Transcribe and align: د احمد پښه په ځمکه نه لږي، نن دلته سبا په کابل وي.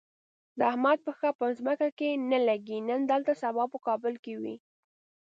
د 0.57 0.59
احمد 0.71 0.99
پښه 1.07 1.29
په 1.39 1.45
ځمکه 1.57 2.07
نه 2.31 2.39
لږي، 2.47 2.77
نن 2.89 2.99
دلته 3.11 3.33
سبا 3.41 3.63
په 3.73 3.77
کابل 3.87 4.13
وي. 4.43 4.55